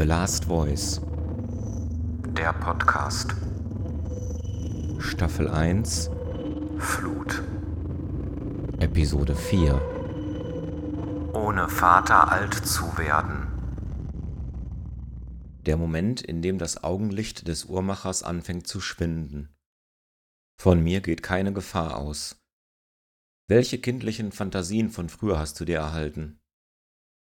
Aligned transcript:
The 0.00 0.06
Last 0.06 0.46
Voice. 0.46 0.98
Der 2.34 2.54
Podcast. 2.54 3.34
Staffel 4.98 5.46
1. 5.46 6.08
Flut. 6.78 7.42
Episode 8.78 9.36
4. 9.36 9.74
Ohne 11.34 11.68
Vater 11.68 12.32
alt 12.32 12.54
zu 12.54 12.96
werden. 12.96 13.46
Der 15.66 15.76
Moment, 15.76 16.22
in 16.22 16.40
dem 16.40 16.56
das 16.56 16.82
Augenlicht 16.82 17.46
des 17.46 17.66
Uhrmachers 17.66 18.22
anfängt 18.22 18.66
zu 18.66 18.80
schwinden. 18.80 19.54
Von 20.58 20.82
mir 20.82 21.02
geht 21.02 21.22
keine 21.22 21.52
Gefahr 21.52 21.98
aus. 21.98 22.40
Welche 23.48 23.78
kindlichen 23.78 24.32
Fantasien 24.32 24.88
von 24.88 25.10
früher 25.10 25.38
hast 25.38 25.60
du 25.60 25.66
dir 25.66 25.76
erhalten? 25.76 26.40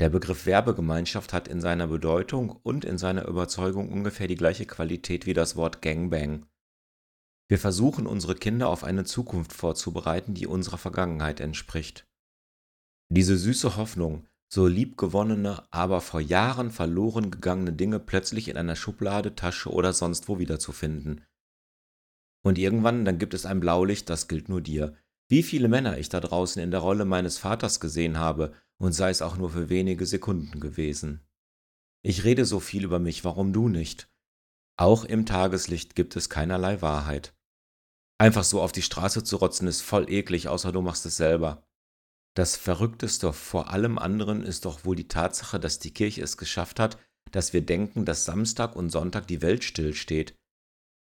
Der 0.00 0.08
Begriff 0.08 0.46
Werbegemeinschaft 0.46 1.34
hat 1.34 1.46
in 1.46 1.60
seiner 1.60 1.86
Bedeutung 1.86 2.48
und 2.62 2.86
in 2.86 2.96
seiner 2.96 3.28
Überzeugung 3.28 3.92
ungefähr 3.92 4.28
die 4.28 4.34
gleiche 4.34 4.64
Qualität 4.64 5.26
wie 5.26 5.34
das 5.34 5.56
Wort 5.56 5.82
Gangbang. 5.82 6.46
Wir 7.48 7.58
versuchen 7.58 8.06
unsere 8.06 8.34
Kinder 8.34 8.70
auf 8.70 8.82
eine 8.82 9.04
Zukunft 9.04 9.52
vorzubereiten, 9.52 10.32
die 10.32 10.46
unserer 10.46 10.78
Vergangenheit 10.78 11.40
entspricht. 11.40 12.08
Diese 13.10 13.36
süße 13.36 13.76
Hoffnung, 13.76 14.26
so 14.48 14.66
liebgewonnene, 14.66 15.64
aber 15.70 16.00
vor 16.00 16.20
Jahren 16.22 16.70
verloren 16.70 17.30
gegangene 17.30 17.74
Dinge 17.74 18.00
plötzlich 18.00 18.48
in 18.48 18.56
einer 18.56 18.76
Schublade, 18.76 19.34
Tasche 19.34 19.68
oder 19.68 19.92
sonst 19.92 20.28
wo 20.28 20.38
wiederzufinden. 20.38 21.26
Und 22.42 22.56
irgendwann, 22.56 23.04
dann 23.04 23.18
gibt 23.18 23.34
es 23.34 23.44
ein 23.44 23.60
Blaulicht, 23.60 24.08
das 24.08 24.28
gilt 24.28 24.48
nur 24.48 24.62
dir. 24.62 24.96
Wie 25.28 25.42
viele 25.42 25.68
Männer 25.68 25.98
ich 25.98 26.08
da 26.08 26.20
draußen 26.20 26.62
in 26.62 26.70
der 26.70 26.80
Rolle 26.80 27.04
meines 27.04 27.36
Vaters 27.36 27.80
gesehen 27.80 28.18
habe 28.18 28.54
und 28.80 28.92
sei 28.92 29.10
es 29.10 29.22
auch 29.22 29.36
nur 29.36 29.50
für 29.50 29.68
wenige 29.68 30.06
Sekunden 30.06 30.58
gewesen. 30.58 31.20
Ich 32.02 32.24
rede 32.24 32.46
so 32.46 32.60
viel 32.60 32.84
über 32.84 32.98
mich, 32.98 33.24
warum 33.24 33.52
du 33.52 33.68
nicht? 33.68 34.08
Auch 34.78 35.04
im 35.04 35.26
Tageslicht 35.26 35.94
gibt 35.94 36.16
es 36.16 36.30
keinerlei 36.30 36.80
Wahrheit. 36.80 37.34
Einfach 38.18 38.44
so 38.44 38.62
auf 38.62 38.72
die 38.72 38.82
Straße 38.82 39.22
zu 39.22 39.36
rotzen 39.36 39.68
ist 39.68 39.82
voll 39.82 40.10
eklig, 40.10 40.48
außer 40.48 40.72
du 40.72 40.80
machst 40.80 41.04
es 41.04 41.18
selber. 41.18 41.62
Das 42.34 42.56
Verrückteste 42.56 43.32
vor 43.34 43.70
allem 43.70 43.98
anderen 43.98 44.42
ist 44.42 44.64
doch 44.64 44.84
wohl 44.84 44.96
die 44.96 45.08
Tatsache, 45.08 45.60
dass 45.60 45.78
die 45.78 45.92
Kirche 45.92 46.22
es 46.22 46.38
geschafft 46.38 46.80
hat, 46.80 46.96
dass 47.32 47.52
wir 47.52 47.60
denken, 47.60 48.06
dass 48.06 48.24
Samstag 48.24 48.76
und 48.76 48.90
Sonntag 48.90 49.26
die 49.26 49.42
Welt 49.42 49.62
stillsteht. 49.62 50.34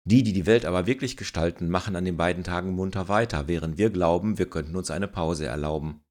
Die, 0.05 0.23
die 0.23 0.33
die 0.33 0.45
Welt 0.45 0.65
aber 0.65 0.87
wirklich 0.87 1.15
gestalten, 1.15 1.69
machen 1.69 1.95
an 1.95 2.05
den 2.05 2.17
beiden 2.17 2.43
Tagen 2.43 2.71
munter 2.71 3.07
weiter, 3.07 3.47
während 3.47 3.77
wir 3.77 3.91
glauben, 3.91 4.39
wir 4.39 4.49
könnten 4.49 4.75
uns 4.75 4.89
eine 4.89 5.07
Pause 5.07 5.45
erlauben. 5.45 6.01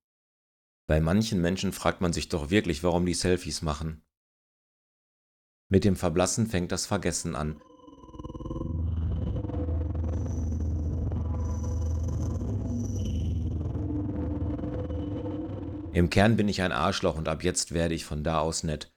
Bei 0.86 1.00
manchen 1.00 1.40
Menschen 1.40 1.72
fragt 1.72 2.00
man 2.00 2.12
sich 2.12 2.28
doch 2.28 2.50
wirklich, 2.50 2.84
warum 2.84 3.06
die 3.06 3.14
Selfies 3.14 3.60
machen. 3.60 4.04
Mit 5.68 5.84
dem 5.84 5.96
Verblassen 5.96 6.46
fängt 6.46 6.70
das 6.70 6.86
Vergessen 6.86 7.34
an. 7.34 7.60
Im 15.92 16.10
Kern 16.10 16.36
bin 16.36 16.46
ich 16.46 16.62
ein 16.62 16.72
Arschloch 16.72 17.16
und 17.16 17.26
ab 17.26 17.42
jetzt 17.42 17.72
werde 17.72 17.94
ich 17.94 18.04
von 18.04 18.22
da 18.22 18.38
aus 18.38 18.62
nett. 18.62 18.94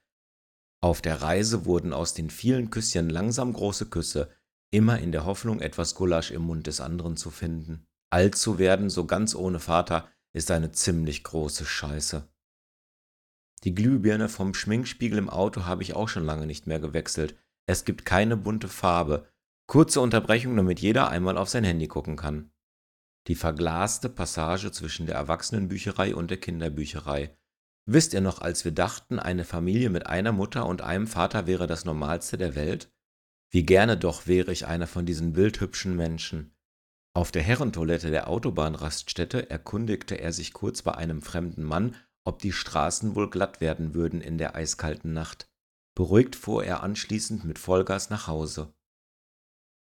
Auf 0.82 1.02
der 1.02 1.22
Reise 1.22 1.64
wurden 1.64 1.92
aus 1.92 2.14
den 2.14 2.30
vielen 2.30 2.70
Küsschen 2.70 3.10
langsam 3.10 3.52
große 3.52 3.86
Küsse, 3.86 4.30
immer 4.70 4.98
in 4.98 5.10
der 5.10 5.24
Hoffnung, 5.24 5.60
etwas 5.60 5.94
Gulasch 5.94 6.30
im 6.30 6.42
Mund 6.42 6.66
des 6.66 6.80
anderen 6.80 7.16
zu 7.16 7.30
finden. 7.30 7.86
Alt 8.10 8.36
zu 8.36 8.58
werden, 8.58 8.90
so 8.90 9.06
ganz 9.06 9.34
ohne 9.34 9.58
Vater, 9.60 10.08
ist 10.32 10.50
eine 10.50 10.72
ziemlich 10.72 11.24
große 11.24 11.64
Scheiße. 11.64 12.28
Die 13.64 13.74
Glühbirne 13.74 14.28
vom 14.28 14.54
Schminkspiegel 14.54 15.18
im 15.18 15.28
Auto 15.28 15.66
habe 15.66 15.82
ich 15.82 15.94
auch 15.94 16.08
schon 16.08 16.24
lange 16.24 16.46
nicht 16.46 16.66
mehr 16.66 16.80
gewechselt. 16.80 17.36
Es 17.66 17.84
gibt 17.84 18.04
keine 18.04 18.36
bunte 18.36 18.68
Farbe. 18.68 19.28
Kurze 19.66 20.00
Unterbrechung, 20.00 20.56
damit 20.56 20.80
jeder 20.80 21.08
einmal 21.08 21.36
auf 21.36 21.48
sein 21.48 21.64
Handy 21.64 21.86
gucken 21.86 22.16
kann. 22.16 22.50
Die 23.26 23.34
verglaste 23.34 24.08
Passage 24.08 24.72
zwischen 24.72 25.06
der 25.06 25.16
Erwachsenenbücherei 25.16 26.14
und 26.14 26.30
der 26.30 26.40
Kinderbücherei. 26.40 27.36
Wisst 27.86 28.14
ihr 28.14 28.20
noch, 28.20 28.40
als 28.40 28.64
wir 28.64 28.72
dachten, 28.72 29.18
eine 29.18 29.44
Familie 29.44 29.90
mit 29.90 30.06
einer 30.06 30.32
Mutter 30.32 30.66
und 30.66 30.80
einem 30.80 31.06
Vater 31.06 31.46
wäre 31.46 31.66
das 31.66 31.84
Normalste 31.84 32.38
der 32.38 32.54
Welt? 32.54 32.90
Wie 33.50 33.64
gerne 33.64 33.96
doch 33.96 34.26
wäre 34.26 34.52
ich 34.52 34.66
einer 34.66 34.86
von 34.86 35.06
diesen 35.06 35.32
bildhübschen 35.32 35.96
Menschen. 35.96 36.54
Auf 37.12 37.32
der 37.32 37.42
Herrentoilette 37.42 38.10
der 38.10 38.28
Autobahnraststätte 38.28 39.50
erkundigte 39.50 40.20
er 40.20 40.32
sich 40.32 40.52
kurz 40.52 40.82
bei 40.82 40.94
einem 40.94 41.22
fremden 41.22 41.64
Mann, 41.64 41.96
ob 42.24 42.40
die 42.40 42.52
Straßen 42.52 43.14
wohl 43.16 43.28
glatt 43.28 43.60
werden 43.60 43.94
würden 43.94 44.20
in 44.20 44.38
der 44.38 44.54
eiskalten 44.54 45.12
Nacht. 45.12 45.50
Beruhigt 45.96 46.36
fuhr 46.36 46.64
er 46.64 46.82
anschließend 46.82 47.44
mit 47.44 47.58
Vollgas 47.58 48.10
nach 48.10 48.26
Hause. 48.26 48.72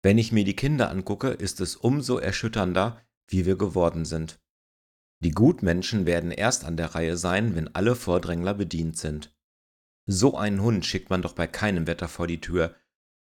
Wenn 0.03 0.19
ich 0.19 0.33
mir 0.33 0.45
die 0.45 0.57
Kinder 0.57 0.91
angucke, 0.91 1.29
ist 1.29 1.61
es 1.61 1.77
umso 1.77 2.19
erschütternder, 2.19 3.01
wie 3.29 3.47
wir 3.47 3.57
geworden 3.57 4.05
sind. 4.05 4.41
Die 5.23 5.31
Gutmenschen 5.31 6.07
werden 6.07 6.33
erst 6.33 6.65
an 6.65 6.77
der 6.77 6.95
Reihe 6.95 7.17
sein, 7.17 7.55
wenn 7.55 7.73
alle 7.75 7.95
Vordrängler 7.95 8.55
bedient 8.55 8.99
sind. 8.99 9.37
So 10.07 10.37
einen 10.37 10.61
Hund 10.61 10.85
schickt 10.85 11.11
man 11.11 11.23
doch 11.23 11.35
bei 11.35 11.47
keinem 11.47 11.87
Wetter 11.87 12.09
vor 12.09 12.27
die 12.27 12.41
Tür, 12.41 12.75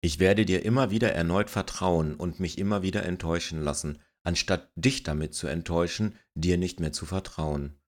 ich 0.01 0.19
werde 0.19 0.45
dir 0.45 0.65
immer 0.65 0.91
wieder 0.91 1.13
erneut 1.13 1.51
vertrauen 1.51 2.15
und 2.15 2.41
mich 2.41 2.59
immer 2.59 2.83
wieder 2.83 3.05
enttäuschen 3.05 3.61
lassen, 3.61 3.99
anstatt 4.23 4.71
dich 4.77 5.03
damit 5.03 5.35
zu 5.35 5.47
enttäuschen, 5.47 6.15
dir 6.35 6.59
nicht 6.59 6.81
mehr 6.81 6.93
zu 6.93 7.07
vertrauen. 7.07 7.79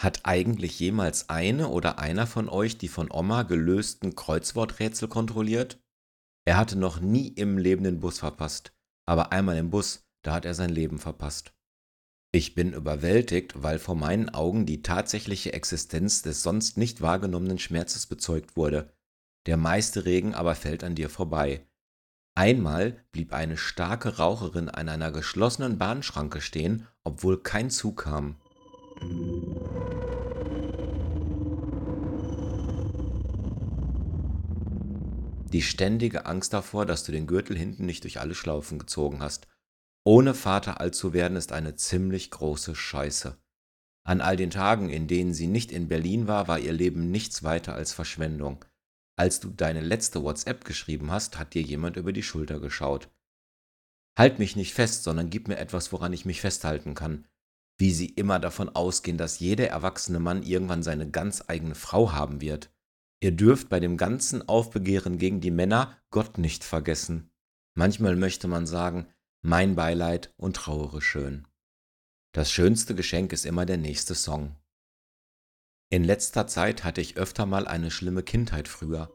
Hat 0.00 0.20
eigentlich 0.24 0.78
jemals 0.80 1.28
eine 1.28 1.68
oder 1.68 1.98
einer 1.98 2.26
von 2.26 2.48
euch 2.48 2.78
die 2.78 2.88
von 2.88 3.10
Oma 3.10 3.42
gelösten 3.42 4.14
Kreuzworträtsel 4.14 5.08
kontrolliert? 5.08 5.80
Er 6.44 6.56
hatte 6.56 6.76
noch 6.76 7.00
nie 7.00 7.28
im 7.28 7.58
Leben 7.58 7.84
den 7.84 8.00
Bus 8.00 8.18
verpasst, 8.18 8.72
aber 9.06 9.32
einmal 9.32 9.56
im 9.56 9.70
Bus, 9.70 10.04
da 10.22 10.34
hat 10.34 10.44
er 10.44 10.54
sein 10.54 10.70
Leben 10.70 10.98
verpasst. 10.98 11.54
Ich 12.32 12.54
bin 12.54 12.72
überwältigt, 12.72 13.62
weil 13.62 13.78
vor 13.78 13.94
meinen 13.94 14.28
Augen 14.28 14.66
die 14.66 14.82
tatsächliche 14.82 15.52
Existenz 15.52 16.22
des 16.22 16.42
sonst 16.42 16.76
nicht 16.76 17.00
wahrgenommenen 17.00 17.60
Schmerzes 17.60 18.06
bezeugt 18.06 18.56
wurde, 18.56 18.92
der 19.46 19.56
meiste 19.56 20.04
Regen 20.04 20.34
aber 20.34 20.54
fällt 20.54 20.84
an 20.84 20.94
dir 20.94 21.10
vorbei. 21.10 21.66
Einmal 22.36 23.04
blieb 23.12 23.32
eine 23.32 23.56
starke 23.56 24.16
Raucherin 24.16 24.68
an 24.68 24.88
einer 24.88 25.12
geschlossenen 25.12 25.78
Bahnschranke 25.78 26.40
stehen, 26.40 26.88
obwohl 27.04 27.42
kein 27.42 27.70
Zug 27.70 28.02
kam. 28.04 28.36
Die 35.52 35.62
ständige 35.62 36.26
Angst 36.26 36.52
davor, 36.52 36.84
dass 36.86 37.04
du 37.04 37.12
den 37.12 37.28
Gürtel 37.28 37.56
hinten 37.56 37.86
nicht 37.86 38.02
durch 38.02 38.18
alle 38.18 38.34
Schlaufen 38.34 38.80
gezogen 38.80 39.20
hast. 39.22 39.46
Ohne 40.04 40.34
Vater 40.34 40.80
alt 40.80 40.96
zu 40.96 41.12
werden, 41.12 41.36
ist 41.36 41.52
eine 41.52 41.76
ziemlich 41.76 42.32
große 42.32 42.74
Scheiße. 42.74 43.38
An 44.02 44.20
all 44.20 44.36
den 44.36 44.50
Tagen, 44.50 44.90
in 44.90 45.06
denen 45.06 45.32
sie 45.32 45.46
nicht 45.46 45.70
in 45.70 45.86
Berlin 45.86 46.26
war, 46.26 46.48
war 46.48 46.58
ihr 46.58 46.72
Leben 46.72 47.12
nichts 47.12 47.44
weiter 47.44 47.74
als 47.74 47.92
Verschwendung. 47.92 48.64
Als 49.16 49.40
du 49.40 49.50
deine 49.50 49.80
letzte 49.80 50.22
WhatsApp 50.22 50.64
geschrieben 50.64 51.10
hast, 51.10 51.38
hat 51.38 51.54
dir 51.54 51.62
jemand 51.62 51.96
über 51.96 52.12
die 52.12 52.22
Schulter 52.22 52.58
geschaut. 52.58 53.10
Halt 54.18 54.38
mich 54.38 54.56
nicht 54.56 54.74
fest, 54.74 55.04
sondern 55.04 55.30
gib 55.30 55.48
mir 55.48 55.58
etwas, 55.58 55.92
woran 55.92 56.12
ich 56.12 56.24
mich 56.24 56.40
festhalten 56.40 56.94
kann. 56.94 57.26
Wie 57.76 57.92
sie 57.92 58.06
immer 58.06 58.38
davon 58.38 58.68
ausgehen, 58.68 59.18
dass 59.18 59.40
jeder 59.40 59.68
erwachsene 59.68 60.20
Mann 60.20 60.42
irgendwann 60.42 60.82
seine 60.82 61.10
ganz 61.10 61.44
eigene 61.48 61.74
Frau 61.74 62.12
haben 62.12 62.40
wird. 62.40 62.70
Ihr 63.20 63.32
dürft 63.32 63.68
bei 63.68 63.80
dem 63.80 63.96
ganzen 63.96 64.48
Aufbegehren 64.48 65.18
gegen 65.18 65.40
die 65.40 65.50
Männer 65.50 65.96
Gott 66.10 66.38
nicht 66.38 66.62
vergessen. 66.62 67.30
Manchmal 67.74 68.16
möchte 68.16 68.46
man 68.46 68.66
sagen, 68.66 69.08
mein 69.42 69.74
Beileid 69.74 70.32
und 70.36 70.56
trauere 70.56 71.02
schön. 71.02 71.46
Das 72.32 72.50
schönste 72.50 72.94
Geschenk 72.94 73.32
ist 73.32 73.46
immer 73.46 73.66
der 73.66 73.76
nächste 73.78 74.14
Song. 74.14 74.56
In 75.94 76.02
letzter 76.02 76.48
Zeit 76.48 76.82
hatte 76.82 77.00
ich 77.00 77.18
öfter 77.18 77.46
mal 77.46 77.68
eine 77.68 77.92
schlimme 77.92 78.24
Kindheit 78.24 78.66
früher. 78.66 79.12